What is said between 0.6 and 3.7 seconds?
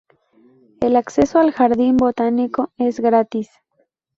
El acceso al jardín botánico es gratis.